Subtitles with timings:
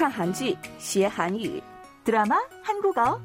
[0.00, 1.62] 看韩剧学韩语，
[2.04, 3.18] 드라마 한국어.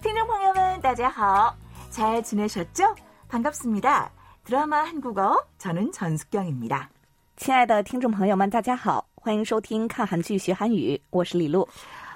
[0.00, 1.54] 听众朋友们, 大家好.
[1.90, 2.94] 잘 지내셨죠?
[3.28, 4.10] 반갑습니다.
[4.44, 6.88] 드라마 한국어 저는 전숙경입니다.
[7.36, 11.66] 亲爱的听众朋友们，大家好，欢迎收听看韩剧学韩语，我是李璐。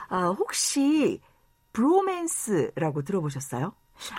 [0.09, 1.21] 아, 혹시
[1.73, 3.73] 브로맨스라고 들어보셨어요?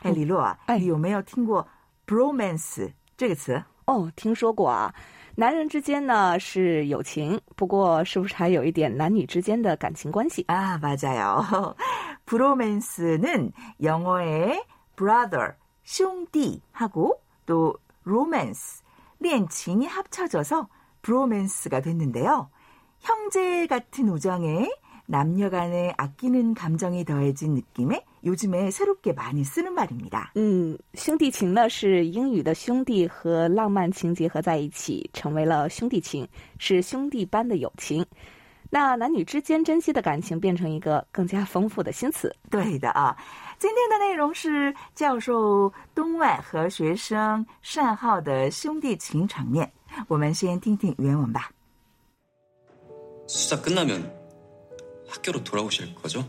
[0.03, 1.67] 哎，李璐啊，哎你有没有听过
[2.05, 3.63] bromance 这个词？
[3.85, 4.93] 哦，听说过啊，
[5.35, 10.43] 男人之间呢是友情，不过是不是还有一点男女之间的感情关系？
[10.47, 11.75] 아, 맞아요.
[12.25, 13.51] 브로맨스는
[13.81, 14.63] 영어의
[14.95, 18.81] brother,兄弟하고 또 romance,
[19.19, 20.67] 恋情이 합쳐져서
[21.03, 22.49] 브로맨스가 됐는데요.
[22.99, 24.69] 형제 같은 우정에
[25.05, 30.31] 남녀 간에 아끼는 감정이 더해진 느낌에 요즘에 새롭게 많이 쓰는 말입니다.
[30.35, 36.27] 嗯，兄弟情呢是英语的兄弟和浪漫情结合在一起，成为了兄弟情，
[36.59, 38.05] 是兄弟般的友情。
[38.69, 42.35] 那男女之间珍惜的感情变成一个更加丰富的新词。
[42.49, 43.15] 对的啊，
[43.57, 49.71] 今天的内容是教授东万和学生单浩的兄弟情场面。
[50.09, 51.49] 我们先听听原文吧。
[53.29, 54.09] 수사 끝나면
[55.09, 56.23] 학교로 돌아오실 거죠?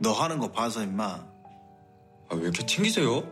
[0.00, 3.22] 너 하는 거 봐서 임마 아, 왜 이렇게 튕기세요?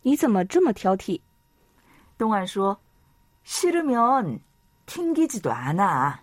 [0.03, 1.21] 你怎么这么挑剔？
[2.19, 2.81] 东万说
[3.45, 4.41] 싫으면
[4.89, 6.15] 튕기지도 않아。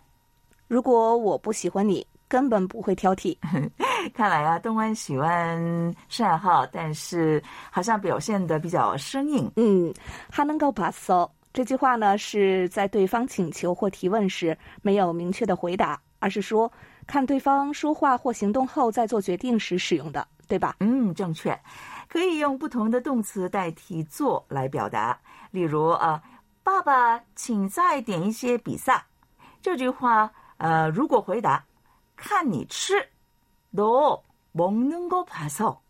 [0.68, 3.38] 如果我不喜欢你，根本不会挑剔。
[4.14, 9.52] 看来啊，东安喜欢单浩，但是好像表现的比较生硬。
[9.58, 9.94] 嗯，
[10.32, 16.72] 哈能够把骚这句话呢，是在对方请求或提问时没有明确的回答，而是说
[17.06, 20.78] 看对方说话或行动后再做决定时使用的，对吧？
[20.80, 21.60] 嗯，正确，
[22.08, 25.20] 可以用不同的动词代替做来表达。
[25.52, 26.22] 例如啊，
[26.66, 29.08] 爸爸，请再点一些比萨。
[29.62, 31.66] 这句话，呃，如果回答
[32.16, 33.10] 看你吃，
[33.72, 34.24] 너
[34.54, 35.82] 먹는 거 봐서，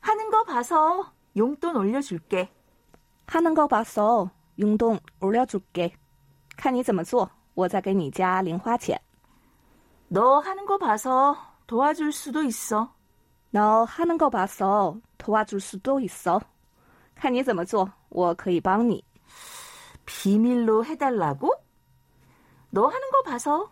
[0.00, 2.50] 하는 거 봐서 용돈 올려줄게.
[3.26, 4.30] 하는 거 봤어.
[4.58, 5.92] 용돈 올려줄게.
[6.56, 8.98] 看你怎么做，我再给你加零花钱。
[10.08, 11.36] 너 하는 거 봐서
[11.66, 12.94] 도와줄 수도 있어.
[13.50, 14.96] 너 하는 거 봤어.
[15.18, 16.40] 도와줄 수도 있어.
[17.14, 19.04] 看你怎么做，我可以帮你。
[20.06, 21.52] 비밀로 해달라고?
[22.70, 23.70] 너 하는 거 봐서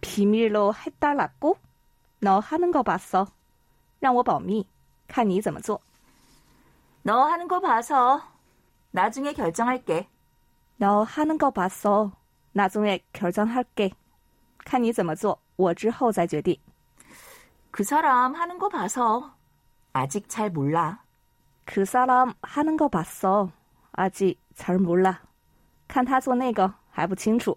[0.00, 1.58] 비밀로 해달라고?
[2.20, 3.26] 너 하는 거 봤어.
[4.00, 4.66] 让我保密，
[5.08, 5.80] 看你怎么做。
[7.02, 8.20] 너 하는 거 봐서
[8.90, 10.08] 나중에 결정할게.
[10.76, 12.12] 너 하는 거 봤어.
[12.52, 13.92] 나중에 결정할게.
[14.64, 16.58] 看你怎么做，我之后再决定。
[17.70, 19.34] 그 사람 하는 거 봐서
[19.92, 21.02] 아직 잘 몰라.
[21.64, 23.50] 그 사람 하는 거 봤어.
[23.92, 25.20] 아직 잘 몰라.
[25.88, 27.56] 看他做那个还不清楚。